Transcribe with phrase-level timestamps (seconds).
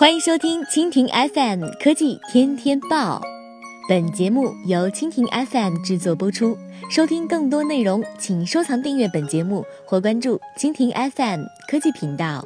[0.00, 3.20] 欢迎收听蜻蜓 FM 科技天天报，
[3.86, 6.56] 本节目由蜻蜓 FM 制作播出。
[6.90, 12.42] 收听更多内容，请收藏订阅本节目或关注蜻蜓 FM 科技频道。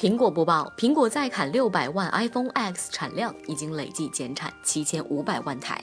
[0.00, 5.78] 苹果播报：苹果再砍六百万 iPhone X 产量，已经累计减产七千五百万台。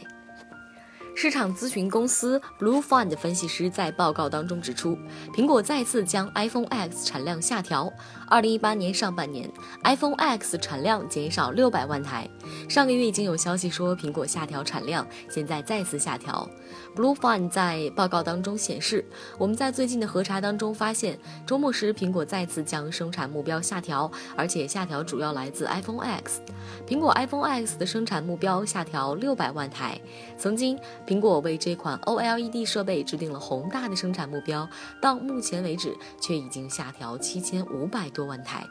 [1.20, 4.96] 市场咨询公司 Blue Fund 分析师在报告当中指出，
[5.34, 7.92] 苹果再次将 iPhone X 产量下调。
[8.28, 9.50] 二零一八年上半年
[9.84, 12.30] ，iPhone X 产量减少六百万台。
[12.70, 16.48] 上个月已经有消息说苹果下调产量，现在再次下调。
[16.96, 19.04] Blue Fund 在报告当中显示，
[19.40, 26.42] 我们在最近的核查当中发现，周末时苹果再次将生产目标下调，而且下调主要来自 iPhone X。
[26.88, 30.00] 苹果 iPhone X 的生产目标下调六百万台。
[30.38, 30.78] 曾经。
[31.08, 34.70] 苹果为这款 OLED 设备制定了宏大的生产目标，
[35.02, 38.68] 到目前为止却已经下调七千五百多万台。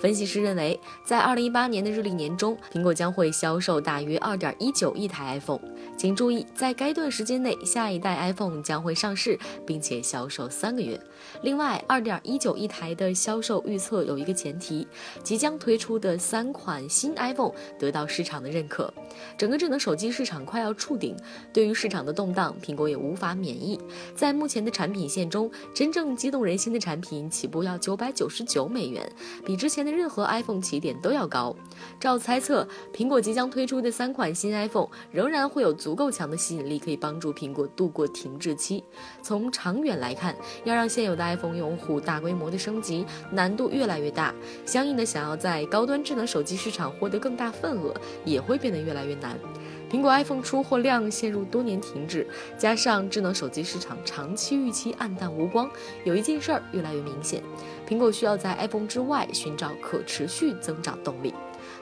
[0.00, 5.60] 分析师认为，在二零一八年的日历年中，苹果将会销售大约二点一九亿台 iPhone。
[5.96, 11.00] 请注意，在该段时间内，下一代 iPhone 将会上市，并且销售三个月。
[11.42, 14.86] 另外，二点一九亿台的销售预测有一个前提：
[15.22, 18.92] 即将推出的三款新 iPhone 得到市场的认可。
[19.36, 21.16] 整个智能手机市场快要触顶，
[21.52, 23.78] 对于市场的动荡，苹果也无法免疫。
[24.14, 29.10] 在目前的产品线中，真正激动人心的产品起步要九百九十九美元，
[29.44, 31.54] 比之之前的任何 iPhone 起点都要高。
[32.00, 38.82] 照猜测，苹果即将推出的三款新 iPhone 仍然会有足够强的吸引力，可以帮助苹果度过停滞期。
[39.20, 44.34] 从长远来看，要让现有的 iPhone 用户大规模的升级，难度越来越大。
[44.64, 47.92] 相应的，想要在高端智能手机市场获得更大份额，
[48.24, 49.38] 也会变得越来越难。
[49.90, 52.26] 苹果 iPhone 出货量陷入多年停滞，
[52.58, 55.70] 加上智能手机市场长期预期暗淡无光，
[56.04, 57.42] 有一件事儿越来越明显：
[57.88, 61.32] 苹果需要在 iPhone 之外寻找可持续增长动力。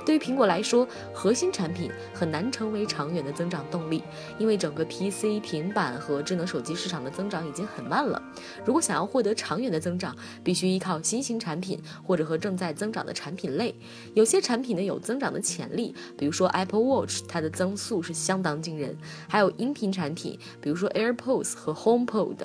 [0.06, 4.05] 对于苹果来说，核心产品很难成为长远的增长动力，
[4.39, 8.22] 因为整个 PC、平板和智能手机市场的增长已经很慢了。
[8.65, 13.75] 如果想要获得长远的增长，必须依靠新型产品或者和正在增长的产品类。
[14.15, 18.94] 有些产品呢有增长的潜力，比如说 Apple Watch，它的增速是相当惊人；
[19.28, 22.37] 还有音频产品，比如说 AirPods 和 HomePod。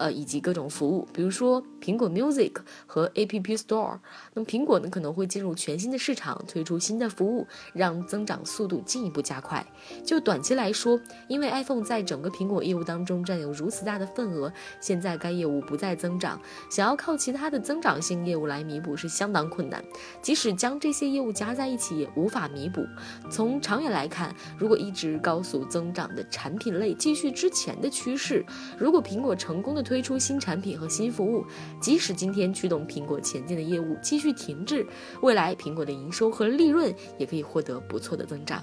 [0.00, 2.52] 呃，以及各种服务，比如说苹果 Music
[2.86, 3.98] 和 App Store。
[4.32, 9.62] 那么苹果呢可能会进入全新的市场，推出新的服务，让增长速度进一步加快。
[10.02, 14.50] 就短期来说，因为 iPhone 在整个苹果业务当中占有如此大的份额，
[14.80, 16.40] 现在该业务不再增长，
[16.70, 19.84] 想要靠其他的增长性业务来弥补是相当困难。
[20.22, 22.86] 即使将这些业务加在一起，也无法弥补。
[23.30, 28.42] 从长远来看，如果一直高速增长的产品类继续之前的趋势，
[28.78, 31.44] 如果苹果成功的推出新产品和新服务，
[31.80, 34.86] 即使今天驱动苹果前进的业务继续停滞，
[35.20, 38.62] 未来苹果的营收和利润也可以获得不错的增长。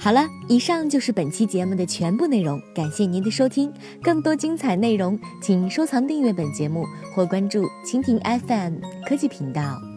[0.00, 3.72] 好了，以上就是本期节目的全部内容，感谢您的收听。
[4.02, 9.93] 更多精彩内容，请收藏订阅本节目或关注蜻蜓 FM 科技频道。